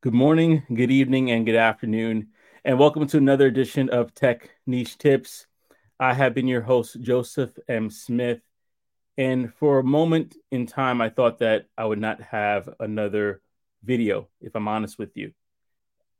Good 0.00 0.14
morning, 0.14 0.62
good 0.72 0.92
evening, 0.92 1.32
and 1.32 1.44
good 1.44 1.56
afternoon, 1.56 2.28
and 2.64 2.78
welcome 2.78 3.04
to 3.08 3.16
another 3.16 3.48
edition 3.48 3.90
of 3.90 4.14
Tech 4.14 4.48
Niche 4.64 4.96
Tips. 4.96 5.48
I 5.98 6.14
have 6.14 6.34
been 6.34 6.46
your 6.46 6.60
host, 6.60 7.00
Joseph 7.00 7.50
M. 7.66 7.90
Smith. 7.90 8.38
And 9.16 9.52
for 9.54 9.80
a 9.80 9.82
moment 9.82 10.36
in 10.52 10.66
time, 10.66 11.00
I 11.00 11.08
thought 11.08 11.40
that 11.40 11.66
I 11.76 11.84
would 11.84 11.98
not 11.98 12.20
have 12.20 12.68
another 12.78 13.42
video, 13.82 14.28
if 14.40 14.54
I'm 14.54 14.68
honest 14.68 15.00
with 15.00 15.16
you. 15.16 15.32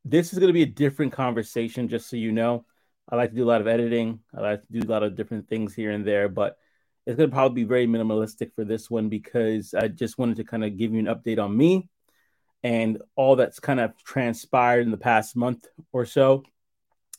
This 0.05 0.33
is 0.33 0.41
going 0.41 0.49
to 0.49 0.53
be 0.53 0.65
a 0.65 0.67
different 0.67 1.13
conversation, 1.13 1.87
just 1.87 2.11
so 2.11 2.17
you 2.17 2.33
know. 2.33 2.67
I 3.09 3.15
like 3.15 3.31
to 3.31 3.37
do 3.37 3.45
a 3.45 3.47
lot 3.47 3.61
of 3.61 3.69
editing, 3.69 4.19
I 4.37 4.41
like 4.41 4.63
to 4.63 4.73
do 4.73 4.89
a 4.89 4.91
lot 4.91 5.05
of 5.05 5.15
different 5.15 5.49
things 5.49 5.73
here 5.73 5.93
and 5.93 6.05
there, 6.05 6.29
but 6.29 6.59
it's 7.07 7.17
going 7.17 7.31
to 7.31 7.33
probably 7.33 7.63
be 7.63 7.69
very 7.69 7.87
minimalistic 7.87 8.57
for 8.57 8.65
this 8.65 8.91
one 8.91 9.09
because 9.09 9.73
I 9.73 9.87
just 9.87 10.19
wanted 10.19 10.39
to 10.39 10.45
kind 10.45 10.65
of 10.65 10.77
give 10.77 10.93
you 10.93 10.99
an 10.99 11.07
update 11.07 11.39
on 11.39 11.57
me 11.57 11.89
and 12.63 13.01
all 13.17 13.37
that's 13.37 13.61
kind 13.61 13.81
of 13.81 13.93
transpired 14.05 14.81
in 14.81 14.91
the 14.91 14.97
past 14.97 15.37
month 15.37 15.67
or 15.93 16.05
so 16.05 16.43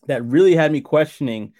that 0.07 0.23
really 0.25 0.55
had 0.55 0.71
me 0.71 0.81
questioning 0.81 1.53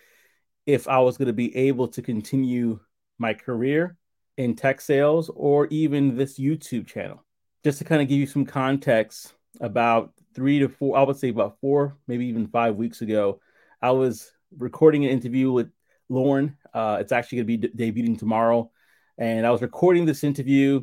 if 0.66 0.88
I 0.88 1.00
was 1.00 1.18
going 1.18 1.28
to 1.28 1.34
be 1.34 1.56
able 1.56 1.88
to 1.90 2.02
continue 2.02 2.80
my 3.18 3.34
career 3.34 3.98
in 4.38 4.56
tech 4.56 4.82
sales 4.82 5.30
or 5.34 5.68
even 5.68 6.16
this 6.16 6.40
YouTube 6.40 6.88
channel. 6.88 7.24
Just 7.64 7.80
to 7.80 7.84
kind 7.84 8.02
of 8.02 8.08
give 8.08 8.18
you 8.18 8.28
some 8.28 8.46
context, 8.46 9.34
about 9.60 10.14
three 10.34 10.60
to 10.60 10.70
four, 10.70 10.98
I 10.98 11.04
would 11.04 11.18
say 11.18 11.30
about 11.30 11.60
four, 11.60 11.98
maybe 12.08 12.26
even 12.28 12.48
five 12.48 12.76
weeks 12.76 13.02
ago, 13.02 13.42
I 13.82 13.92
was 13.92 14.32
recording 14.58 15.06
an 15.06 15.12
interview 15.12 15.52
with 15.52 15.72
Lauren. 16.08 16.58
Uh, 16.74 16.98
it's 17.00 17.12
actually 17.12 17.44
going 17.44 17.60
to 17.60 17.68
be 17.68 17.92
debuting 17.92 18.18
tomorrow. 18.18 18.72
And 19.18 19.46
I 19.46 19.52
was 19.52 19.62
recording 19.62 20.06
this 20.06 20.24
interview 20.24 20.82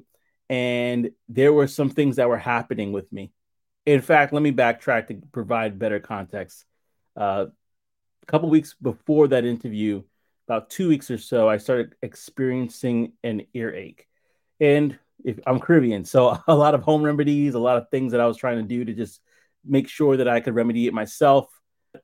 and 0.48 1.10
there 1.28 1.52
were 1.52 1.66
some 1.66 1.90
things 1.90 2.16
that 2.16 2.28
were 2.28 2.38
happening 2.38 2.92
with 2.92 3.12
me. 3.12 3.32
In 3.84 4.00
fact, 4.00 4.32
let 4.32 4.42
me 4.42 4.52
backtrack 4.52 5.08
to 5.08 5.20
provide 5.32 5.78
better 5.78 6.00
context. 6.00 6.64
Uh, 7.16 7.46
a 8.22 8.26
couple 8.26 8.48
weeks 8.50 8.74
before 8.74 9.28
that 9.28 9.44
interview, 9.44 10.02
about 10.48 10.70
two 10.70 10.88
weeks 10.88 11.10
or 11.10 11.18
so, 11.18 11.48
I 11.48 11.58
started 11.58 11.94
experiencing 12.02 13.12
an 13.22 13.46
earache. 13.54 14.06
And 14.60 14.98
if 15.24 15.38
I'm 15.46 15.60
Caribbean, 15.60 16.04
so 16.04 16.38
a 16.46 16.54
lot 16.54 16.74
of 16.74 16.82
home 16.82 17.02
remedies, 17.02 17.54
a 17.54 17.58
lot 17.58 17.78
of 17.78 17.88
things 17.90 18.12
that 18.12 18.20
I 18.20 18.26
was 18.26 18.36
trying 18.36 18.58
to 18.58 18.62
do 18.62 18.84
to 18.84 18.92
just 18.92 19.20
make 19.64 19.88
sure 19.88 20.16
that 20.16 20.28
I 20.28 20.40
could 20.40 20.54
remedy 20.54 20.86
it 20.86 20.94
myself. 20.94 21.48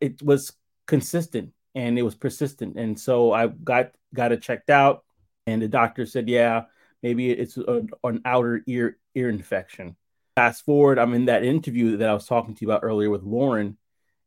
It 0.01 0.23
was 0.23 0.53
consistent 0.87 1.53
and 1.75 1.99
it 1.99 2.03
was 2.03 2.15
persistent. 2.15 2.77
And 2.77 2.99
so 2.99 3.33
I 3.33 3.47
got 3.47 3.93
got 4.15 4.33
it 4.33 4.43
checked 4.43 4.71
out, 4.71 5.05
and 5.47 5.63
the 5.63 5.69
doctor 5.69 6.07
said, 6.07 6.29
"Yeah, 6.29 6.65
maybe 7.03 7.31
it's 7.31 7.57
a, 7.57 7.63
mm. 7.63 7.89
an 8.05 8.23
outer 8.25 8.63
ear 8.67 8.99
ear 9.15 9.29
infection. 9.29 9.97
Fast 10.35 10.65
forward, 10.65 10.99
I'm 10.99 11.15
in 11.15 11.27
that 11.27 11.45
interview 11.45 11.99
that 11.99 12.09
I 12.09 12.15
was 12.15 12.27
talking 12.27 12.55
to 12.55 12.63
you 12.63 12.71
about 12.71 12.85
earlier 12.85 13.11
with 13.11 13.23
Lauren, 13.23 13.77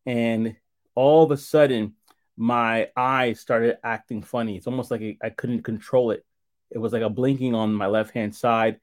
and 0.05 0.55
all 0.93 1.23
of 1.23 1.31
a 1.31 1.37
sudden, 1.37 1.95
my 2.37 2.89
eyes 2.95 3.39
started 3.39 3.77
acting 3.83 4.21
funny. 4.21 4.57
It's 4.57 4.67
almost 4.67 4.91
like 4.91 5.17
I 5.23 5.29
couldn't 5.29 5.63
control 5.63 6.11
it. 6.11 6.23
It 6.69 6.77
was 6.77 6.93
like 6.93 7.01
a 7.01 7.09
blinking 7.09 7.55
on 7.55 7.73
my 7.73 7.87
left 7.87 8.11
hand 8.11 8.35
side, 8.35 8.79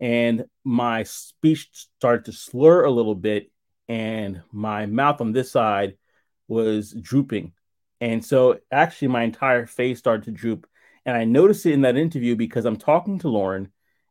and 0.00 0.46
my 0.64 1.04
speech 1.04 1.68
started 1.98 2.24
to 2.26 2.32
slur 2.32 2.84
a 2.84 2.90
little 2.90 3.14
bit, 3.14 3.50
and 3.88 4.42
my 4.50 4.86
mouth 4.86 5.20
on 5.20 5.32
this 5.32 5.52
side 5.52 5.96
was 6.48 6.92
drooping. 6.92 7.52
And 8.00 8.24
so, 8.24 8.58
actually, 8.70 9.08
my 9.08 9.22
entire 9.22 9.66
face 9.66 9.98
started 9.98 10.24
to 10.24 10.30
droop 10.32 10.66
and 11.06 11.16
I 11.16 11.24
noticed 11.24 11.64
it 11.64 11.72
in 11.72 11.82
that 11.82 11.96
interview 11.96 12.34
because 12.34 12.64
I'm 12.64 12.76
talking 12.76 13.20
to 13.20 13.28
Lauren 13.28 13.70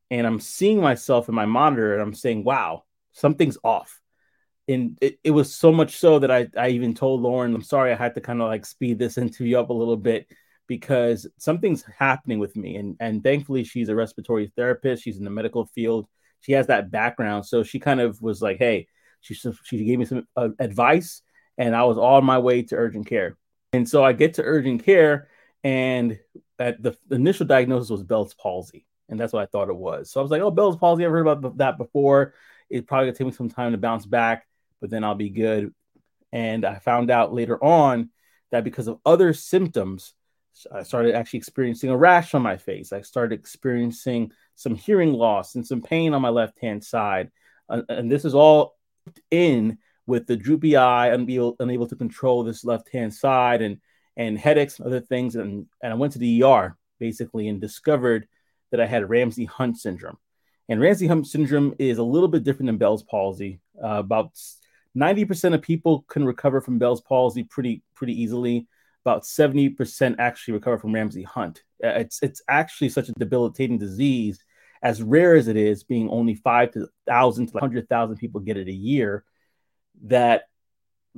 and 0.10 0.26
I'm 0.26 0.40
seeing 0.40 0.80
myself 0.80 1.28
in 1.28 1.36
my 1.36 1.46
monitor 1.46 1.94
and 1.94 2.02
I'm 2.02 2.14
saying, 2.14 2.46
wow, 2.46 2.86
something's 3.12 3.58
off. 3.64 4.02
And 4.70 4.98
it, 5.02 5.20
it 5.24 5.32
was 5.32 5.54
so 5.54 5.74
much 5.74 5.98
so 5.98 6.20
that 6.20 6.32
I, 6.32 6.48
I 6.58 6.70
even 6.70 6.94
told 6.94 7.22
Lauren, 7.22 7.54
I'm 7.54 7.62
sorry, 7.62 7.92
I 7.92 7.98
had 7.98 8.16
to 8.16 8.22
kind 8.22 8.42
of 8.42 8.48
like 8.48 8.66
speed 8.66 8.98
this 8.98 9.18
interview 9.20 9.60
up 9.60 9.70
a 9.70 9.74
little 9.74 9.98
bit 9.98 10.28
because 10.68 11.28
something's 11.38 11.84
happening 11.84 12.40
with 12.40 12.56
me. 12.56 12.78
And, 12.78 12.96
and 13.02 13.22
thankfully, 13.22 13.66
she's 13.66 13.90
a 13.90 13.96
respiratory 13.96 14.52
therapist, 14.56 15.04
she's 15.04 15.18
in 15.18 15.26
the 15.26 15.30
medical 15.30 15.66
field, 15.66 16.08
she 16.40 16.54
has 16.54 16.68
that 16.68 16.92
background. 16.92 17.46
So 17.46 17.62
she 17.62 17.78
kind 17.78 18.00
of 18.00 18.22
was 18.22 18.42
like, 18.42 18.58
hey, 18.58 18.88
she, 19.20 19.34
she 19.34 19.84
gave 19.84 20.00
me 20.00 20.06
some 20.06 20.26
uh, 20.38 20.50
advice 20.60 21.22
and 21.58 21.76
I 21.76 21.84
was 21.84 21.98
on 21.98 22.24
my 22.24 22.40
way 22.40 22.64
to 22.64 22.76
urgent 22.76 23.08
care. 23.08 23.38
And 23.74 23.88
so 23.88 24.04
I 24.04 24.14
get 24.14 24.36
to 24.36 24.44
urgent 24.44 24.86
care 24.86 25.28
and 25.66 26.20
at 26.60 26.82
the, 26.82 26.96
the 27.08 27.16
initial 27.16 27.48
diagnosis 27.48 27.90
was 27.90 28.04
Bell's 28.04 28.36
palsy, 28.36 28.86
and 29.10 29.20
that's 29.20 29.34
what 29.34 29.42
I 29.42 29.48
thought 29.48 29.70
it 29.70 29.76
was. 29.76 30.12
So 30.12 30.22
I 30.22 30.24
was 30.24 30.30
like, 30.30 30.42
"Oh, 30.42 30.52
Bell's 30.52 30.78
palsy. 30.78 31.04
I've 31.04 31.12
heard 31.12 31.28
about 31.28 31.58
that 31.58 31.80
before. 31.80 32.36
It 32.70 32.88
probably 32.88 33.08
gonna 33.08 33.18
take 33.18 33.28
me 33.28 33.34
some 33.34 33.50
time 33.50 33.72
to 33.72 33.80
bounce 33.80 34.06
back, 34.06 34.48
but 34.80 34.92
then 34.92 35.04
I'll 35.04 35.16
be 35.16 35.32
good." 35.32 35.74
And 36.32 36.66
I 36.66 36.78
found 36.78 37.10
out 37.10 37.34
later 37.34 37.62
on 37.62 38.12
that 38.52 38.64
because 38.64 38.88
of 38.88 39.00
other 39.06 39.34
symptoms, 39.34 40.14
I 40.72 40.84
started 40.84 41.16
actually 41.16 41.40
experiencing 41.40 41.90
a 41.90 41.98
rash 41.98 42.36
on 42.36 42.44
my 42.44 42.58
face. 42.58 42.94
I 42.94 43.02
started 43.02 43.40
experiencing 43.40 44.32
some 44.54 44.76
hearing 44.76 45.14
loss 45.14 45.56
and 45.56 45.66
some 45.66 45.82
pain 45.82 46.14
on 46.14 46.22
my 46.22 46.30
left 46.30 46.60
hand 46.60 46.84
side, 46.84 47.32
uh, 47.70 47.82
and 47.90 48.12
this 48.12 48.24
is 48.24 48.36
all 48.36 48.78
in 49.32 49.80
with 50.06 50.28
the 50.28 50.38
droopy 50.38 50.76
eye, 50.76 51.08
unable, 51.08 51.56
unable 51.60 51.88
to 51.88 51.96
control 51.96 52.44
this 52.44 52.64
left 52.64 52.90
hand 52.90 53.12
side, 53.12 53.64
and 53.64 53.80
and 54.18 54.38
headaches 54.38 54.80
and 54.80 54.88
other 54.88 55.02
things. 55.02 55.36
And, 55.36 55.68
and 55.82 55.94
I 55.94 55.96
went 55.96 56.14
to 56.14 56.20
the 56.20 56.44
ER 56.44 56.78
basically 57.00 57.48
and 57.48 57.60
discovered 57.60 58.28
that 58.72 58.80
I 58.80 58.86
had 58.86 59.10
Ramsay 59.10 59.46
Hunt 59.46 59.78
syndrome. 59.78 60.18
And 60.68 60.82
Ramsay 60.82 61.08
Hunt 61.08 61.28
syndrome 61.28 61.76
is 61.78 61.98
a 61.98 62.04
little 62.04 62.28
bit 62.28 62.44
different 62.44 62.68
than 62.68 62.78
Bell's 62.78 63.04
palsy. 63.04 63.60
Uh, 63.82 64.00
about 64.00 64.32
90% 64.98 65.54
of 65.54 65.62
people 65.62 66.06
can 66.08 66.26
recover 66.26 66.62
from 66.62 66.80
Bell's 66.80 67.02
palsy 67.02 67.44
pretty 67.44 67.84
pretty 67.94 68.20
easily. 68.20 68.68
About 69.04 69.24
70% 69.24 70.16
actually 70.18 70.56
recover 70.56 70.80
from 70.80 70.94
Ramsay 70.94 71.24
Hunt. 71.24 71.64
Uh, 71.84 71.90
it's 71.90 72.24
it's 72.24 72.42
actually 72.50 72.90
such 72.90 73.10
a 73.10 73.14
debilitating 73.14 73.78
disease, 73.78 74.44
as 74.82 75.04
rare 75.04 75.36
as 75.36 75.48
it 75.48 75.58
is, 75.58 75.84
being 75.84 76.10
only 76.10 76.34
five 76.34 76.72
to 76.72 76.88
thousand 77.06 77.48
to 77.48 77.54
100,000 77.54 78.16
people 78.16 78.42
get 78.42 78.58
it 78.58 78.68
a 78.68 78.74
year, 78.74 79.24
that 80.06 80.46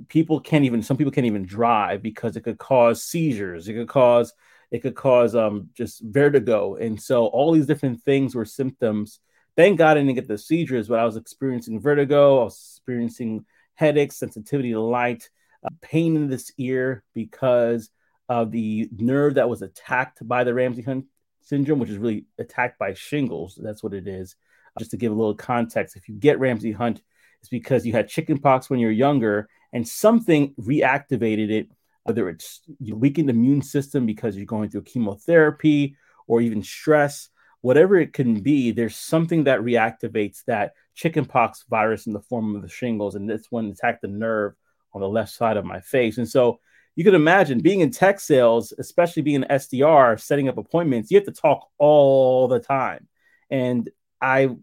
people 0.07 0.39
can't 0.39 0.65
even 0.65 0.81
some 0.81 0.97
people 0.97 1.11
can't 1.11 1.27
even 1.27 1.45
drive 1.45 2.01
because 2.01 2.35
it 2.35 2.41
could 2.41 2.57
cause 2.57 3.03
seizures. 3.03 3.67
It 3.67 3.73
could 3.73 3.87
cause 3.87 4.33
it 4.71 4.79
could 4.79 4.95
cause 4.95 5.35
um 5.35 5.69
just 5.73 6.01
vertigo. 6.03 6.75
And 6.75 7.01
so 7.01 7.27
all 7.27 7.51
these 7.51 7.65
different 7.65 8.03
things 8.03 8.35
were 8.35 8.45
symptoms. 8.45 9.19
Thank 9.55 9.79
god 9.79 9.97
i 9.97 10.01
didn't 10.01 10.15
get 10.15 10.27
the 10.27 10.37
seizures 10.37 10.87
but 10.87 10.99
i 10.99 11.05
was 11.05 11.17
experiencing 11.17 11.79
vertigo. 11.79 12.41
I 12.41 12.43
was 12.45 12.77
experiencing 12.77 13.45
headaches 13.73 14.17
sensitivity 14.17 14.71
to 14.71 14.81
light 14.81 15.29
uh, 15.63 15.69
pain 15.81 16.15
in 16.15 16.27
this 16.27 16.51
ear 16.57 17.03
because 17.13 17.89
of 18.29 18.51
the 18.51 18.89
nerve 18.95 19.35
that 19.35 19.49
was 19.49 19.61
attacked 19.61 20.27
by 20.27 20.43
the 20.43 20.53
ramsay 20.53 20.83
hunt 20.83 21.05
syndrome 21.41 21.79
which 21.79 21.89
is 21.89 21.97
really 21.97 22.25
attacked 22.37 22.77
by 22.77 22.93
shingles. 22.93 23.57
That's 23.61 23.81
what 23.81 23.93
it 23.93 24.07
is. 24.07 24.35
Just 24.77 24.91
to 24.91 24.97
give 24.97 25.11
a 25.11 25.15
little 25.15 25.35
context 25.35 25.95
if 25.95 26.07
you 26.07 26.15
get 26.15 26.39
ramsay 26.39 26.71
hunt 26.71 27.01
it's 27.39 27.49
because 27.49 27.85
you 27.85 27.93
had 27.93 28.07
chickenpox 28.07 28.69
when 28.69 28.79
you're 28.79 28.91
younger 28.91 29.47
and 29.73 29.87
something 29.87 30.53
reactivated 30.59 31.49
it, 31.49 31.69
whether 32.03 32.29
it's 32.29 32.61
you 32.79 32.95
weakened 32.95 33.29
immune 33.29 33.61
system 33.61 34.05
because 34.05 34.35
you're 34.35 34.45
going 34.45 34.69
through 34.69 34.83
chemotherapy 34.83 35.95
or 36.27 36.41
even 36.41 36.63
stress, 36.63 37.29
whatever 37.61 37.97
it 37.97 38.13
can 38.13 38.41
be, 38.41 38.71
there's 38.71 38.95
something 38.95 39.45
that 39.45 39.59
reactivates 39.59 40.43
that 40.45 40.73
chickenpox 40.95 41.65
virus 41.69 42.07
in 42.07 42.13
the 42.13 42.21
form 42.21 42.55
of 42.55 42.61
the 42.61 42.69
shingles, 42.69 43.15
and 43.15 43.29
this 43.29 43.47
one 43.49 43.67
attacked 43.67 44.01
the 44.01 44.07
nerve 44.07 44.53
on 44.93 45.01
the 45.01 45.07
left 45.07 45.31
side 45.31 45.57
of 45.57 45.65
my 45.65 45.79
face. 45.79 46.17
And 46.17 46.27
so 46.27 46.59
you 46.95 47.03
can 47.03 47.13
imagine 47.15 47.59
being 47.59 47.81
in 47.81 47.91
tech 47.91 48.19
sales, 48.19 48.73
especially 48.79 49.21
being 49.21 49.43
an 49.43 49.49
SDR, 49.49 50.19
setting 50.19 50.49
up 50.49 50.57
appointments, 50.57 51.11
you 51.11 51.17
have 51.17 51.25
to 51.25 51.31
talk 51.31 51.67
all 51.77 52.47
the 52.47 52.59
time. 52.59 53.07
And 53.49 53.89
I 54.19 54.55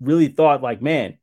really 0.00 0.28
thought, 0.28 0.62
like, 0.62 0.80
man, 0.80 1.18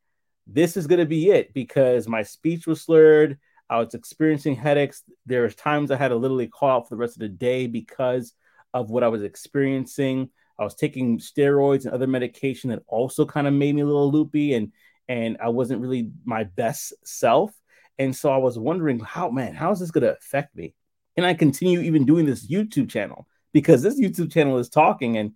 this 0.54 0.78
is 0.78 0.88
going 0.88 1.00
to 1.00 1.06
be 1.06 1.30
it 1.30 1.54
because 1.54 2.08
my 2.08 2.24
speech 2.24 2.68
was 2.68 2.82
slurred. 2.82 3.40
I 3.70 3.80
was 3.80 3.94
experiencing 3.94 4.56
headaches. 4.56 5.04
There 5.26 5.44
was 5.44 5.56
times 5.56 5.92
I 5.92 5.96
had 5.96 6.10
to 6.10 6.16
literally 6.16 6.48
call 6.48 6.70
out 6.70 6.90
for 6.90 6.96
the 6.96 7.00
rest 7.00 7.16
of 7.16 7.22
the 7.22 7.30
day 7.30 7.68
because 7.68 8.34
of 8.74 8.90
what 8.90 9.04
I 9.04 9.08
was 9.08 9.24
experiencing. 9.24 10.30
I 10.60 10.64
was 10.64 10.76
taking 10.76 11.20
steroids 11.20 11.86
and 11.86 11.94
other 11.94 12.08
medication 12.08 12.70
that 12.70 12.84
also 12.88 13.26
kind 13.26 13.48
of 13.48 13.54
made 13.54 13.76
me 13.76 13.82
a 13.82 13.86
little 13.86 14.12
loopy 14.12 14.54
and 14.54 14.72
and 15.08 15.38
I 15.44 15.50
wasn't 15.50 15.82
really 15.82 16.12
my 16.24 16.44
best 16.44 16.94
self. 17.04 17.52
And 18.00 18.16
so 18.16 18.32
I 18.32 18.38
was 18.38 18.58
wondering 18.58 19.00
how 19.00 19.30
man, 19.30 19.56
how 19.56 19.72
is 19.72 19.80
this 19.80 19.92
going 19.92 20.04
to 20.04 20.16
affect 20.18 20.56
me? 20.56 20.76
Can 21.16 21.26
I 21.26 21.34
continue 21.34 21.80
even 21.82 22.06
doing 22.06 22.26
this 22.26 22.48
YouTube 22.48 22.90
channel? 22.90 23.28
Because 23.54 23.82
this 23.82 24.00
YouTube 24.00 24.32
channel 24.32 24.58
is 24.58 24.70
talking 24.70 25.18
and 25.18 25.34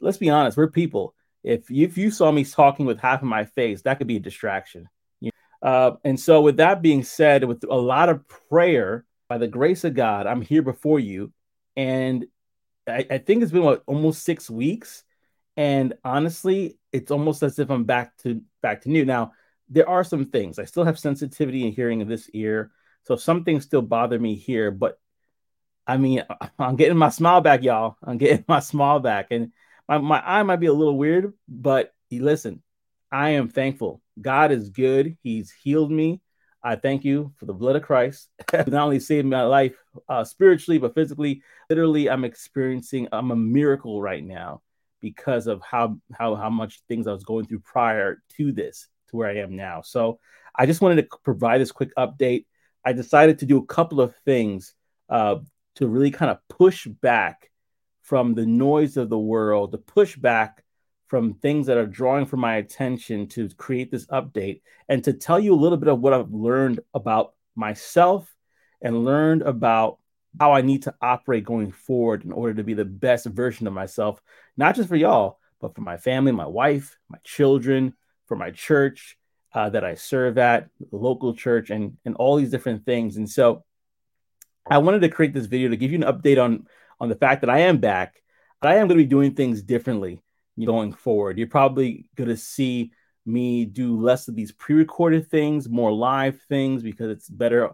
let's 0.00 0.18
be 0.18 0.30
honest, 0.30 0.56
we're 0.56 0.70
people 0.70 1.14
if 1.42 1.70
you, 1.70 1.86
if 1.86 1.98
you 1.98 2.10
saw 2.10 2.30
me 2.30 2.44
talking 2.44 2.86
with 2.86 3.00
half 3.00 3.22
of 3.22 3.28
my 3.28 3.44
face, 3.44 3.82
that 3.82 3.98
could 3.98 4.06
be 4.06 4.16
a 4.16 4.20
distraction. 4.20 4.88
Uh, 5.62 5.92
and 6.02 6.18
so, 6.18 6.40
with 6.40 6.56
that 6.56 6.82
being 6.82 7.04
said, 7.04 7.44
with 7.44 7.64
a 7.70 7.76
lot 7.76 8.08
of 8.08 8.26
prayer, 8.48 9.04
by 9.28 9.38
the 9.38 9.46
grace 9.46 9.84
of 9.84 9.94
God, 9.94 10.26
I'm 10.26 10.42
here 10.42 10.60
before 10.62 10.98
you, 10.98 11.32
and 11.76 12.26
I, 12.88 13.06
I 13.08 13.18
think 13.18 13.42
it's 13.42 13.52
been 13.52 13.62
what 13.62 13.84
almost 13.86 14.24
six 14.24 14.50
weeks, 14.50 15.04
and 15.56 15.94
honestly, 16.04 16.78
it's 16.92 17.12
almost 17.12 17.44
as 17.44 17.60
if 17.60 17.70
I'm 17.70 17.84
back 17.84 18.16
to 18.18 18.42
back 18.60 18.82
to 18.82 18.90
new. 18.90 19.04
Now, 19.04 19.34
there 19.68 19.88
are 19.88 20.02
some 20.02 20.26
things. 20.26 20.58
I 20.58 20.64
still 20.64 20.84
have 20.84 20.98
sensitivity 20.98 21.64
and 21.64 21.72
hearing 21.72 22.00
in 22.00 22.08
this 22.08 22.28
ear. 22.34 22.72
So 23.04 23.16
some 23.16 23.44
things 23.44 23.64
still 23.64 23.82
bother 23.82 24.18
me 24.18 24.34
here, 24.34 24.70
but 24.70 24.98
I 25.86 25.96
mean, 25.96 26.24
I'm 26.58 26.76
getting 26.76 26.98
my 26.98 27.08
smile 27.08 27.40
back, 27.40 27.62
y'all. 27.62 27.96
I'm 28.02 28.18
getting 28.18 28.44
my 28.48 28.60
smile 28.60 29.00
back. 29.00 29.28
And 29.30 29.52
my, 29.92 29.98
my 29.98 30.22
eye 30.24 30.42
might 30.42 30.56
be 30.56 30.66
a 30.66 30.72
little 30.72 30.96
weird, 30.96 31.32
but 31.48 31.92
he 32.08 32.20
listen, 32.20 32.62
I 33.10 33.30
am 33.30 33.48
thankful. 33.48 34.00
God 34.20 34.52
is 34.52 34.70
good. 34.70 35.16
He's 35.22 35.50
healed 35.50 35.90
me. 35.90 36.20
I 36.64 36.76
thank 36.76 37.04
you 37.04 37.32
for 37.36 37.46
the 37.46 37.52
blood 37.52 37.76
of 37.76 37.82
Christ. 37.82 38.28
Not 38.52 38.72
only 38.72 39.00
saved 39.00 39.26
my 39.26 39.42
life 39.42 39.74
uh, 40.08 40.24
spiritually, 40.24 40.78
but 40.78 40.94
physically. 40.94 41.42
Literally, 41.68 42.08
I'm 42.08 42.24
experiencing 42.24 43.08
I'm 43.12 43.32
a 43.32 43.36
miracle 43.36 44.00
right 44.00 44.24
now 44.24 44.62
because 45.00 45.46
of 45.48 45.60
how 45.62 45.98
how 46.16 46.36
how 46.36 46.50
much 46.50 46.80
things 46.88 47.06
I 47.06 47.12
was 47.12 47.24
going 47.24 47.46
through 47.46 47.60
prior 47.60 48.22
to 48.36 48.52
this 48.52 48.88
to 49.08 49.16
where 49.16 49.28
I 49.28 49.38
am 49.38 49.56
now. 49.56 49.82
So 49.82 50.20
I 50.54 50.66
just 50.66 50.80
wanted 50.80 51.02
to 51.02 51.18
provide 51.24 51.60
this 51.60 51.72
quick 51.72 51.90
update. 51.96 52.46
I 52.84 52.92
decided 52.92 53.40
to 53.40 53.46
do 53.46 53.58
a 53.58 53.66
couple 53.66 54.00
of 54.00 54.14
things 54.24 54.74
uh, 55.08 55.36
to 55.76 55.86
really 55.88 56.10
kind 56.10 56.30
of 56.30 56.38
push 56.48 56.86
back 56.86 57.50
from 58.02 58.34
the 58.34 58.46
noise 58.46 58.96
of 58.96 59.08
the 59.08 59.18
world, 59.18 59.72
to 59.72 59.78
push 59.78 60.16
back 60.16 60.62
from 61.06 61.34
things 61.34 61.66
that 61.66 61.76
are 61.76 61.86
drawing 61.86 62.26
for 62.26 62.36
my 62.36 62.56
attention 62.56 63.26
to 63.28 63.48
create 63.50 63.90
this 63.90 64.06
update 64.06 64.62
and 64.88 65.04
to 65.04 65.12
tell 65.12 65.38
you 65.38 65.54
a 65.54 65.56
little 65.56 65.78
bit 65.78 65.88
of 65.88 66.00
what 66.00 66.12
I've 66.12 66.32
learned 66.32 66.80
about 66.94 67.34
myself 67.54 68.34
and 68.80 69.04
learned 69.04 69.42
about 69.42 69.98
how 70.40 70.52
I 70.52 70.62
need 70.62 70.84
to 70.84 70.94
operate 71.02 71.44
going 71.44 71.70
forward 71.70 72.24
in 72.24 72.32
order 72.32 72.54
to 72.54 72.64
be 72.64 72.74
the 72.74 72.84
best 72.84 73.26
version 73.26 73.66
of 73.66 73.72
myself, 73.72 74.20
not 74.56 74.74
just 74.74 74.88
for 74.88 74.96
y'all, 74.96 75.38
but 75.60 75.74
for 75.74 75.82
my 75.82 75.96
family, 75.96 76.32
my 76.32 76.46
wife, 76.46 76.96
my 77.08 77.18
children, 77.24 77.94
for 78.26 78.36
my 78.36 78.50
church 78.50 79.18
uh, 79.54 79.68
that 79.70 79.84
I 79.84 79.94
serve 79.94 80.38
at, 80.38 80.68
the 80.90 80.96
local 80.96 81.34
church, 81.34 81.70
and 81.70 81.96
and 82.04 82.16
all 82.16 82.36
these 82.36 82.50
different 82.50 82.86
things. 82.86 83.16
And 83.16 83.28
so, 83.28 83.64
I 84.66 84.78
wanted 84.78 85.00
to 85.00 85.08
create 85.08 85.34
this 85.34 85.46
video 85.46 85.68
to 85.68 85.76
give 85.76 85.92
you 85.92 86.02
an 86.02 86.12
update 86.12 86.42
on 86.42 86.66
on 87.02 87.08
the 87.08 87.16
fact 87.16 87.40
that 87.40 87.50
I 87.50 87.58
am 87.62 87.78
back, 87.78 88.22
but 88.60 88.70
I 88.70 88.76
am 88.76 88.86
going 88.86 88.96
to 88.96 89.04
be 89.04 89.08
doing 89.08 89.34
things 89.34 89.60
differently 89.60 90.20
going 90.64 90.92
forward. 90.92 91.36
You're 91.36 91.48
probably 91.48 92.06
going 92.14 92.30
to 92.30 92.36
see 92.36 92.92
me 93.26 93.64
do 93.64 94.00
less 94.00 94.28
of 94.28 94.36
these 94.36 94.52
pre-recorded 94.52 95.28
things, 95.28 95.68
more 95.68 95.92
live 95.92 96.40
things 96.48 96.84
because 96.84 97.10
it's 97.10 97.28
better, 97.28 97.70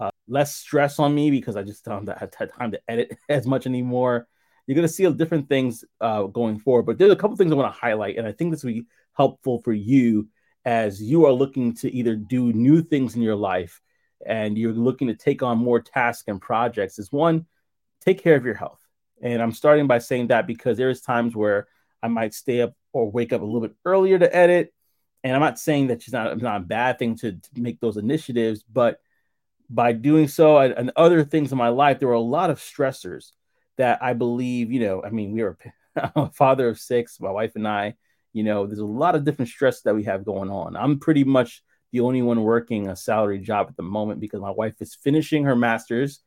uh, 0.00 0.10
less 0.26 0.56
stress 0.56 0.98
on 0.98 1.14
me 1.14 1.30
because 1.30 1.56
I 1.56 1.62
just 1.62 1.84
don't 1.84 2.08
have 2.08 2.32
time 2.58 2.72
to 2.72 2.80
edit 2.88 3.16
as 3.28 3.46
much 3.46 3.66
anymore. 3.66 4.26
You're 4.66 4.74
going 4.74 4.86
to 4.86 4.92
see 4.92 5.08
different 5.12 5.48
things 5.48 5.84
uh, 6.00 6.24
going 6.24 6.58
forward, 6.58 6.86
but 6.86 6.98
there's 6.98 7.12
a 7.12 7.16
couple 7.16 7.36
things 7.36 7.52
I 7.52 7.54
want 7.54 7.72
to 7.72 7.80
highlight, 7.80 8.16
and 8.16 8.26
I 8.26 8.32
think 8.32 8.50
this 8.50 8.64
will 8.64 8.72
be 8.72 8.86
helpful 9.16 9.60
for 9.62 9.72
you 9.72 10.28
as 10.64 11.00
you 11.00 11.26
are 11.26 11.32
looking 11.32 11.74
to 11.74 11.92
either 11.92 12.16
do 12.16 12.52
new 12.52 12.82
things 12.82 13.14
in 13.14 13.22
your 13.22 13.36
life 13.36 13.80
and 14.26 14.58
you're 14.58 14.72
looking 14.72 15.08
to 15.08 15.14
take 15.14 15.42
on 15.42 15.58
more 15.58 15.80
tasks 15.80 16.24
and 16.28 16.40
projects. 16.40 16.98
Is 16.98 17.10
one, 17.12 17.46
take 18.04 18.22
care 18.22 18.36
of 18.36 18.44
your 18.44 18.54
health, 18.54 18.80
and 19.22 19.40
I'm 19.40 19.52
starting 19.52 19.86
by 19.86 19.98
saying 19.98 20.28
that 20.28 20.46
because 20.46 20.76
there's 20.76 21.00
times 21.00 21.34
where 21.34 21.68
I 22.02 22.08
might 22.08 22.34
stay 22.34 22.60
up 22.60 22.74
or 22.92 23.10
wake 23.10 23.32
up 23.32 23.40
a 23.40 23.44
little 23.44 23.60
bit 23.60 23.76
earlier 23.84 24.18
to 24.18 24.34
edit. 24.34 24.74
And 25.24 25.34
I'm 25.34 25.40
not 25.40 25.58
saying 25.58 25.86
that 25.86 25.94
it's 25.94 26.12
not, 26.12 26.32
it's 26.32 26.42
not 26.42 26.60
a 26.60 26.64
bad 26.64 26.98
thing 26.98 27.16
to, 27.18 27.32
to 27.32 27.60
make 27.60 27.80
those 27.80 27.96
initiatives, 27.96 28.64
but 28.64 29.00
by 29.70 29.92
doing 29.92 30.26
so 30.28 30.58
and, 30.58 30.74
and, 30.74 30.92
other 30.96 31.24
things 31.24 31.52
in 31.52 31.58
my 31.58 31.68
life, 31.68 31.98
there 31.98 32.08
were 32.08 32.14
a 32.14 32.20
lot 32.20 32.50
of 32.50 32.58
stressors 32.58 33.30
that 33.78 34.02
I 34.02 34.12
believe, 34.12 34.70
you 34.70 34.80
know, 34.80 35.02
I 35.02 35.10
mean, 35.10 35.32
we 35.32 35.42
are 35.42 35.56
a 35.96 36.30
father 36.30 36.68
of 36.68 36.78
six, 36.78 37.20
my 37.20 37.30
wife 37.30 37.52
and 37.54 37.66
I, 37.66 37.94
you 38.32 38.42
know, 38.42 38.66
there's 38.66 38.80
a 38.80 38.84
lot 38.84 39.14
of 39.14 39.24
different 39.24 39.50
stress 39.50 39.82
that 39.82 39.94
we 39.94 40.04
have 40.04 40.24
going 40.24 40.50
on. 40.50 40.76
I'm 40.76 40.98
pretty 40.98 41.24
much 41.24 41.62
the 41.92 42.00
only 42.00 42.22
one 42.22 42.42
working 42.42 42.88
a 42.88 42.96
salary 42.96 43.38
job 43.38 43.68
at 43.68 43.76
the 43.76 43.82
moment 43.82 44.18
because 44.20 44.40
my 44.40 44.50
wife 44.50 44.74
is 44.80 44.94
finishing 44.94 45.44
her 45.44 45.56
master's. 45.56 46.20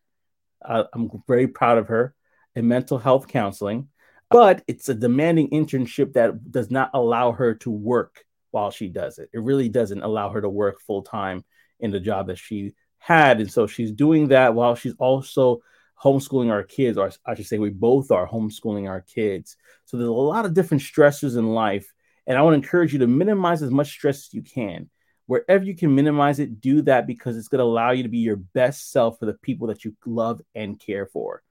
Uh, 0.68 0.86
I'm 0.94 1.10
very 1.28 1.48
proud 1.48 1.78
of 1.78 1.88
her 1.88 2.16
in 2.56 2.68
mental 2.68 2.98
health 2.98 3.28
counseling 3.28 3.90
but 4.30 4.64
it's 4.68 4.90
a 4.90 4.94
demanding 4.94 5.50
internship 5.52 6.14
that 6.14 6.52
does 6.52 6.72
not 6.72 6.90
allow 6.94 7.32
her 7.32 7.56
to 7.56 7.72
work 7.72 8.26
while 8.52 8.72
she 8.72 8.90
does 8.90 9.20
it. 9.20 9.30
It 9.34 9.40
really 9.40 9.70
doesn't 9.70 10.02
allow 10.02 10.30
her 10.30 10.42
to 10.42 10.50
work 10.50 10.82
full 10.82 11.04
time 11.04 11.44
in 11.80 11.92
the 11.92 12.00
job 12.00 12.28
that 12.28 12.38
she 12.38 12.74
had. 12.98 13.40
And 13.40 13.52
so 13.52 13.68
she's 13.68 13.92
doing 13.92 14.30
that 14.30 14.56
while 14.56 14.76
she's 14.76 14.96
also 14.98 15.62
homeschooling 16.02 16.52
our 16.52 16.64
kids, 16.64 16.98
or 16.98 17.12
I 17.26 17.36
should 17.36 17.46
say, 17.46 17.60
we 17.60 17.70
both 17.70 18.12
are 18.12 18.28
homeschooling 18.28 18.90
our 18.90 19.02
kids. 19.02 19.58
So 19.86 19.98
there's 19.98 20.10
a 20.10 20.12
lot 20.12 20.46
of 20.46 20.54
different 20.54 20.84
stressors 20.84 21.38
in 21.38 21.48
life. 21.48 21.94
And 22.28 22.38
I 22.38 22.42
want 22.42 22.54
to 22.54 22.64
encourage 22.64 22.92
you 22.92 23.00
to 23.00 23.08
minimize 23.08 23.62
as 23.62 23.70
much 23.70 23.90
stress 23.90 24.28
as 24.28 24.34
you 24.34 24.42
can. 24.42 24.90
Wherever 25.28 25.64
you 25.64 25.76
can 25.76 25.96
minimize 25.96 26.40
it, 26.40 26.62
do 26.62 26.82
that 26.84 27.08
because 27.08 27.36
it's 27.36 27.48
going 27.48 27.60
to 27.60 27.66
allow 27.66 27.92
you 27.92 28.04
to 28.04 28.10
be 28.10 28.20
your 28.20 28.36
best 28.36 28.92
self 28.92 29.20
for 29.20 29.26
the 29.26 29.34
people 29.34 29.68
that 29.68 29.84
you 29.84 29.96
love 30.06 30.42
and 30.54 30.80
care 30.80 31.08
for. 31.08 31.42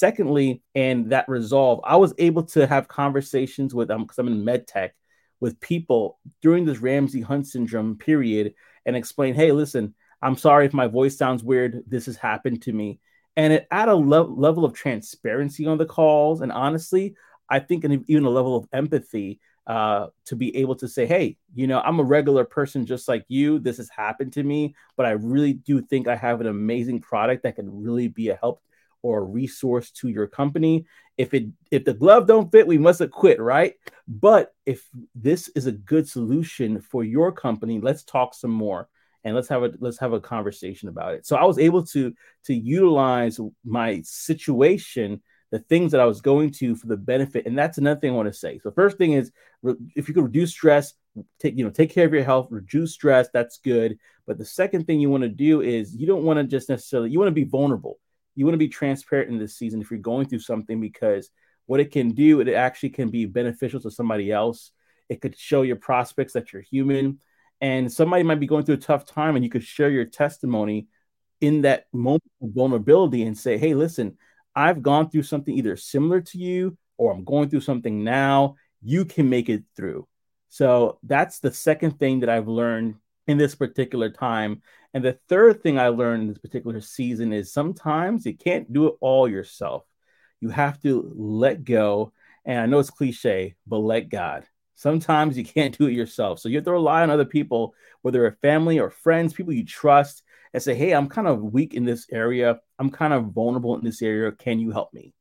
Secondly, 0.00 0.62
and 0.74 1.10
that 1.10 1.28
resolve, 1.28 1.80
I 1.84 1.96
was 1.96 2.14
able 2.18 2.44
to 2.44 2.66
have 2.66 2.88
conversations 2.88 3.74
with 3.74 3.90
um 3.90 4.02
because 4.02 4.18
I'm 4.18 4.26
in 4.28 4.44
med 4.44 4.66
tech 4.66 4.94
with 5.40 5.60
people 5.60 6.18
during 6.42 6.64
this 6.64 6.78
Ramsay 6.78 7.20
Hunt 7.20 7.46
syndrome 7.46 7.96
period 7.96 8.54
and 8.86 8.96
explain, 8.96 9.34
hey, 9.34 9.52
listen, 9.52 9.94
I'm 10.22 10.36
sorry 10.36 10.66
if 10.66 10.72
my 10.72 10.86
voice 10.86 11.16
sounds 11.16 11.44
weird. 11.44 11.84
This 11.86 12.06
has 12.06 12.16
happened 12.16 12.62
to 12.62 12.72
me. 12.72 12.98
And 13.36 13.52
it 13.52 13.66
add 13.70 13.88
a 13.88 13.94
le- 13.94 14.22
level 14.22 14.64
of 14.64 14.74
transparency 14.74 15.66
on 15.66 15.78
the 15.78 15.86
calls. 15.86 16.40
And 16.40 16.50
honestly, 16.50 17.14
I 17.48 17.58
think 17.58 17.84
an, 17.84 18.04
even 18.08 18.24
a 18.24 18.30
level 18.30 18.56
of 18.56 18.66
empathy 18.72 19.40
uh, 19.66 20.08
to 20.26 20.36
be 20.36 20.54
able 20.56 20.74
to 20.76 20.88
say, 20.88 21.06
hey, 21.06 21.36
you 21.54 21.66
know, 21.66 21.80
I'm 21.80 22.00
a 22.00 22.04
regular 22.04 22.44
person 22.44 22.86
just 22.86 23.08
like 23.08 23.24
you. 23.28 23.58
This 23.58 23.78
has 23.78 23.88
happened 23.88 24.32
to 24.34 24.42
me, 24.42 24.74
but 24.96 25.06
I 25.06 25.12
really 25.12 25.54
do 25.54 25.80
think 25.80 26.06
I 26.06 26.16
have 26.16 26.40
an 26.40 26.46
amazing 26.46 27.00
product 27.00 27.42
that 27.42 27.56
can 27.56 27.82
really 27.82 28.08
be 28.08 28.28
a 28.28 28.36
help 28.36 28.62
or 29.02 29.18
a 29.18 29.24
resource 29.24 29.90
to 29.90 30.08
your 30.08 30.26
company. 30.26 30.86
If 31.16 31.34
it 31.34 31.46
if 31.70 31.84
the 31.84 31.94
glove 31.94 32.26
don't 32.26 32.50
fit, 32.50 32.66
we 32.66 32.78
must 32.78 32.98
have 32.98 33.10
quit, 33.10 33.40
right? 33.40 33.74
But 34.08 34.52
if 34.66 34.88
this 35.14 35.48
is 35.54 35.66
a 35.66 35.72
good 35.72 36.08
solution 36.08 36.80
for 36.80 37.04
your 37.04 37.32
company, 37.32 37.80
let's 37.80 38.02
talk 38.02 38.34
some 38.34 38.50
more 38.50 38.88
and 39.24 39.34
let's 39.34 39.48
have 39.48 39.62
a 39.62 39.72
let's 39.78 39.98
have 39.98 40.12
a 40.12 40.20
conversation 40.20 40.88
about 40.88 41.14
it. 41.14 41.26
So 41.26 41.36
I 41.36 41.44
was 41.44 41.58
able 41.58 41.84
to 41.86 42.12
to 42.44 42.54
utilize 42.54 43.40
my 43.64 44.02
situation, 44.04 45.22
the 45.54 45.60
things 45.60 45.92
that 45.92 46.00
I 46.00 46.06
was 46.06 46.20
going 46.20 46.50
to 46.52 46.74
for 46.74 46.88
the 46.88 46.96
benefit, 46.96 47.46
and 47.46 47.56
that's 47.56 47.78
another 47.78 48.00
thing 48.00 48.10
I 48.10 48.16
want 48.16 48.28
to 48.28 48.38
say. 48.38 48.58
So 48.58 48.70
first 48.70 48.98
thing 48.98 49.12
is, 49.12 49.30
if 49.94 50.08
you 50.08 50.14
could 50.14 50.24
reduce 50.24 50.50
stress, 50.50 50.94
take 51.38 51.56
you 51.56 51.64
know 51.64 51.70
take 51.70 51.92
care 51.92 52.06
of 52.06 52.12
your 52.12 52.24
health, 52.24 52.48
reduce 52.50 52.92
stress. 52.92 53.28
That's 53.32 53.58
good. 53.58 53.98
But 54.26 54.38
the 54.38 54.44
second 54.44 54.86
thing 54.86 55.00
you 55.00 55.10
want 55.10 55.22
to 55.22 55.28
do 55.28 55.60
is 55.60 55.94
you 55.94 56.06
don't 56.06 56.24
want 56.24 56.38
to 56.38 56.44
just 56.44 56.68
necessarily 56.68 57.10
you 57.10 57.18
want 57.18 57.28
to 57.28 57.32
be 57.32 57.44
vulnerable 57.44 57.98
you 58.34 58.44
want 58.44 58.54
to 58.54 58.58
be 58.58 58.68
transparent 58.68 59.30
in 59.30 59.38
this 59.38 59.56
season 59.56 59.80
if 59.80 59.90
you're 59.90 60.00
going 60.00 60.26
through 60.26 60.40
something 60.40 60.80
because 60.80 61.30
what 61.66 61.80
it 61.80 61.92
can 61.92 62.10
do, 62.10 62.40
it 62.40 62.48
actually 62.48 62.90
can 62.90 63.08
be 63.08 63.24
beneficial 63.26 63.80
to 63.80 63.90
somebody 63.90 64.30
else. 64.30 64.72
It 65.08 65.20
could 65.20 65.36
show 65.38 65.62
your 65.62 65.76
prospects 65.76 66.34
that 66.34 66.52
you're 66.52 66.62
human. 66.62 67.20
And 67.60 67.90
somebody 67.90 68.22
might 68.22 68.40
be 68.40 68.46
going 68.46 68.64
through 68.64 68.74
a 68.74 68.78
tough 68.78 69.06
time, 69.06 69.36
and 69.36 69.44
you 69.44 69.50
could 69.50 69.64
share 69.64 69.88
your 69.88 70.04
testimony 70.04 70.88
in 71.40 71.62
that 71.62 71.86
moment 71.92 72.30
of 72.42 72.50
vulnerability 72.50 73.22
and 73.22 73.38
say, 73.38 73.56
Hey, 73.56 73.74
listen, 73.74 74.18
I've 74.54 74.82
gone 74.82 75.10
through 75.10 75.24
something 75.24 75.56
either 75.56 75.76
similar 75.76 76.20
to 76.20 76.38
you, 76.38 76.76
or 76.96 77.12
I'm 77.12 77.24
going 77.24 77.48
through 77.48 77.60
something 77.60 78.04
now. 78.04 78.56
You 78.82 79.04
can 79.04 79.28
make 79.28 79.48
it 79.48 79.64
through. 79.76 80.06
So 80.48 80.98
that's 81.02 81.40
the 81.40 81.52
second 81.52 81.98
thing 81.98 82.20
that 82.20 82.28
I've 82.28 82.48
learned 82.48 82.96
in 83.26 83.38
this 83.38 83.54
particular 83.54 84.10
time. 84.10 84.62
And 84.92 85.04
the 85.04 85.18
third 85.28 85.62
thing 85.62 85.78
I 85.78 85.88
learned 85.88 86.22
in 86.22 86.28
this 86.28 86.38
particular 86.38 86.80
season 86.80 87.32
is 87.32 87.52
sometimes 87.52 88.26
you 88.26 88.36
can't 88.36 88.72
do 88.72 88.86
it 88.86 88.94
all 89.00 89.28
yourself. 89.28 89.84
You 90.40 90.50
have 90.50 90.80
to 90.82 91.12
let 91.16 91.64
go. 91.64 92.12
And 92.44 92.60
I 92.60 92.66
know 92.66 92.78
it's 92.78 92.90
cliche, 92.90 93.54
but 93.66 93.78
let 93.78 94.10
God. 94.10 94.44
Sometimes 94.76 95.38
you 95.38 95.44
can't 95.44 95.76
do 95.76 95.86
it 95.86 95.94
yourself. 95.94 96.40
So 96.40 96.48
you 96.48 96.56
have 96.56 96.64
to 96.64 96.72
rely 96.72 97.02
on 97.02 97.10
other 97.10 97.24
people, 97.24 97.74
whether 98.02 98.26
it's 98.26 98.38
family 98.40 98.78
or 98.78 98.90
friends, 98.90 99.32
people 99.32 99.52
you 99.52 99.64
trust, 99.64 100.22
and 100.54 100.62
say, 100.62 100.74
Hey, 100.74 100.92
I'm 100.92 101.08
kind 101.08 101.26
of 101.26 101.42
weak 101.42 101.74
in 101.74 101.84
this 101.84 102.06
area. 102.10 102.60
I'm 102.78 102.90
kind 102.90 103.12
of 103.12 103.32
vulnerable 103.32 103.76
in 103.76 103.84
this 103.84 104.00
area. 104.00 104.32
Can 104.32 104.60
you 104.60 104.70
help 104.70 104.94
me? 104.94 105.12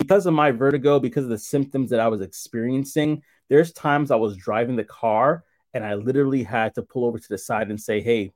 Because 0.00 0.26
of 0.26 0.34
my 0.34 0.50
vertigo, 0.50 0.98
because 0.98 1.24
of 1.24 1.30
the 1.30 1.38
symptoms 1.38 1.90
that 1.90 2.00
I 2.00 2.08
was 2.08 2.20
experiencing, 2.20 3.22
there's 3.48 3.72
times 3.72 4.10
I 4.10 4.16
was 4.16 4.36
driving 4.36 4.74
the 4.74 4.84
car 4.84 5.44
and 5.72 5.84
I 5.84 5.94
literally 5.94 6.42
had 6.42 6.74
to 6.74 6.82
pull 6.82 7.06
over 7.06 7.18
to 7.18 7.28
the 7.28 7.38
side 7.38 7.70
and 7.70 7.80
say, 7.80 8.00
"Hey, 8.00 8.32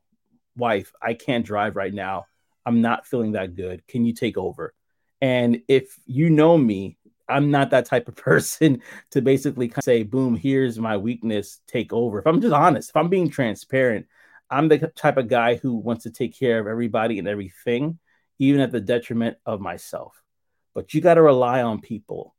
wife, 0.56 0.92
I 1.02 1.14
can't 1.14 1.44
drive 1.44 1.74
right 1.74 1.92
now. 1.92 2.26
I'm 2.64 2.80
not 2.80 3.06
feeling 3.06 3.32
that 3.32 3.56
good. 3.56 3.86
Can 3.88 4.04
you 4.04 4.14
take 4.14 4.38
over?" 4.38 4.72
And 5.20 5.62
if 5.66 5.98
you 6.06 6.30
know 6.30 6.56
me, 6.56 6.96
I'm 7.28 7.50
not 7.50 7.70
that 7.70 7.86
type 7.86 8.06
of 8.06 8.16
person 8.30 8.82
to 9.10 9.20
basically 9.20 9.72
say, 9.80 10.04
"Boom, 10.04 10.36
here's 10.36 10.78
my 10.78 10.96
weakness, 10.96 11.60
take 11.66 11.92
over." 11.92 12.20
If 12.20 12.26
I'm 12.28 12.40
just 12.40 12.54
honest, 12.54 12.90
if 12.90 12.96
I'm 12.96 13.08
being 13.08 13.28
transparent, 13.28 14.06
I'm 14.50 14.68
the 14.68 14.92
type 14.94 15.16
of 15.16 15.28
guy 15.28 15.56
who 15.56 15.74
wants 15.74 16.04
to 16.04 16.10
take 16.10 16.38
care 16.38 16.58
of 16.58 16.66
everybody 16.66 17.18
and 17.18 17.28
everything, 17.28 17.98
even 18.38 18.60
at 18.60 18.72
the 18.72 18.80
detriment 18.80 19.36
of 19.44 19.60
myself. 19.60 20.22
But 20.74 20.94
you 20.94 21.00
got 21.00 21.14
to 21.14 21.22
rely 21.22 21.62
on 21.62 21.80
people. 21.80 22.34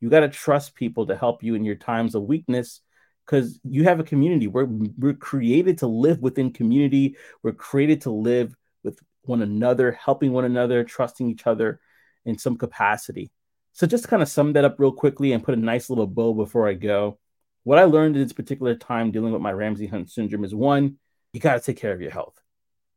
You 0.00 0.10
got 0.10 0.20
to 0.20 0.28
trust 0.28 0.74
people 0.74 1.06
to 1.06 1.16
help 1.16 1.42
you 1.42 1.54
in 1.54 1.64
your 1.64 1.76
times 1.76 2.14
of 2.14 2.24
weakness 2.24 2.80
because 3.24 3.58
you 3.64 3.84
have 3.84 4.00
a 4.00 4.04
community. 4.04 4.46
We're 4.46 4.66
we're 4.66 5.14
created 5.14 5.78
to 5.78 5.86
live 5.86 6.20
within 6.20 6.52
community. 6.52 7.16
We're 7.42 7.52
created 7.52 8.02
to 8.02 8.10
live 8.10 8.54
with 8.82 9.00
one 9.22 9.42
another, 9.42 9.92
helping 9.92 10.32
one 10.32 10.44
another, 10.44 10.84
trusting 10.84 11.28
each 11.30 11.46
other 11.46 11.80
in 12.24 12.38
some 12.38 12.56
capacity. 12.56 13.30
So 13.72 13.86
just 13.86 14.04
to 14.04 14.10
kind 14.10 14.22
of 14.22 14.28
sum 14.28 14.52
that 14.54 14.64
up 14.64 14.76
real 14.78 14.92
quickly 14.92 15.32
and 15.32 15.44
put 15.44 15.54
a 15.54 15.60
nice 15.60 15.90
little 15.90 16.06
bow 16.06 16.34
before 16.34 16.68
I 16.68 16.74
go. 16.74 17.18
What 17.64 17.78
I 17.78 17.84
learned 17.84 18.16
in 18.16 18.22
this 18.22 18.32
particular 18.32 18.74
time 18.74 19.10
dealing 19.10 19.32
with 19.32 19.42
my 19.42 19.52
Ramsay 19.52 19.86
Hunt 19.86 20.08
syndrome 20.10 20.44
is 20.44 20.54
one, 20.54 20.98
you 21.36 21.40
got 21.40 21.54
to 21.54 21.60
take 21.60 21.76
care 21.76 21.92
of 21.92 22.00
your 22.00 22.10
health. 22.10 22.40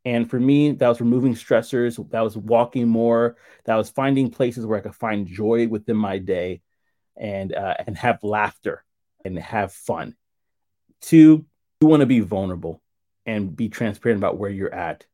And 0.06 0.28
for 0.28 0.40
me, 0.40 0.72
that 0.72 0.88
was 0.88 1.02
removing 1.02 1.34
stressors, 1.34 2.10
that 2.10 2.22
was 2.22 2.34
walking 2.34 2.88
more, 2.88 3.36
that 3.66 3.76
was 3.76 3.90
finding 3.90 4.30
places 4.30 4.64
where 4.64 4.78
I 4.78 4.80
could 4.80 4.94
find 4.94 5.26
joy 5.26 5.68
within 5.68 5.96
my 5.96 6.16
day 6.16 6.62
and 7.18 7.54
uh, 7.54 7.74
and 7.86 7.98
have 7.98 8.24
laughter 8.24 8.82
and 9.26 9.38
have 9.38 9.74
fun. 9.74 10.16
Two, 11.02 11.44
you 11.82 11.86
want 11.86 12.00
to 12.00 12.06
be 12.06 12.20
vulnerable 12.20 12.80
and 13.26 13.54
be 13.54 13.68
transparent 13.68 14.18
about 14.18 14.38
where 14.38 14.50
you're 14.50 14.74
at 14.74 15.04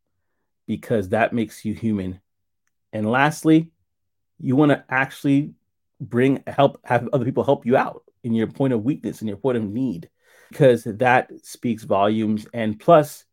because 0.69 1.09
that 1.09 1.33
makes 1.33 1.65
you 1.65 1.75
human. 1.75 2.21
And 2.93 3.11
lastly, 3.11 3.73
you 4.39 4.55
want 4.55 4.71
to 4.71 4.85
actually 4.89 5.55
bring 6.01 6.45
help, 6.47 6.79
have 6.85 7.09
other 7.13 7.25
people 7.25 7.43
help 7.43 7.67
you 7.67 7.77
out 7.77 8.05
in 8.23 8.35
your 8.35 8.47
point 8.47 8.73
of 8.73 8.85
weakness 8.85 9.21
and 9.21 9.29
your 9.29 9.37
point 9.37 9.57
of 9.57 9.65
need 9.65 10.11
because 10.57 10.85
that 10.85 11.31
speaks 11.45 11.83
volumes. 11.83 12.47
And 12.55 12.81
plus, 12.81 13.27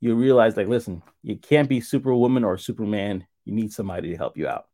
you 0.00 0.14
realize, 0.14 0.56
like, 0.56 0.68
listen, 0.68 1.02
you 1.22 1.36
can't 1.36 1.68
be 1.68 1.82
Superwoman 1.82 2.44
or 2.44 2.56
Superman. 2.56 3.26
You 3.44 3.52
need 3.52 3.72
somebody 3.72 4.08
to 4.08 4.16
help 4.16 4.38
you 4.38 4.48
out. 4.48 4.68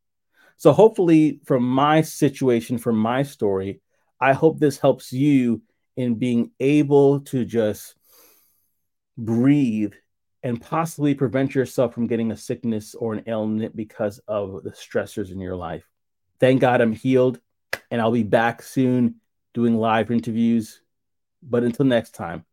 So, 0.59 0.73
hopefully, 0.73 1.41
from 1.45 1.69
my 1.69 2.03
situation, 2.03 2.79
from 2.79 2.97
my 2.97 3.25
story, 3.25 3.81
I 4.21 4.33
hope 4.33 4.59
this 4.61 4.79
helps 4.79 5.13
you 5.13 5.63
in 5.97 6.15
being 6.15 6.53
able 6.61 7.21
to 7.21 7.45
just 7.45 7.97
breathe 9.17 9.95
and 10.45 10.61
possibly 10.61 11.15
prevent 11.15 11.57
yourself 11.57 11.95
from 11.95 12.07
getting 12.07 12.31
a 12.31 12.37
sickness 12.37 12.95
or 12.95 13.13
an 13.13 13.25
ailment 13.27 13.75
because 13.75 14.21
of 14.29 14.63
the 14.63 14.71
stressors 14.71 15.33
in 15.33 15.41
your 15.41 15.57
life. 15.57 15.85
Thank 16.39 16.61
God 16.61 16.81
I'm 16.81 16.93
healed 16.93 17.41
and 17.91 18.01
I'll 18.01 18.13
be 18.13 18.23
back 18.23 18.63
soon 18.63 19.17
doing 19.53 19.77
live 19.77 20.13
interviews. 20.13 20.81
But 21.43 21.65
until 21.65 21.87
next 21.87 22.15
time, 22.15 22.45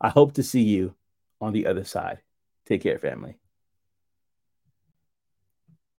I 0.00 0.08
hope 0.08 0.34
to 0.34 0.42
see 0.42 0.62
you 0.62 0.94
on 1.40 1.52
the 1.52 1.66
other 1.66 1.84
side. 1.84 2.20
Take 2.66 2.82
care, 2.82 2.98
family. 2.98 3.36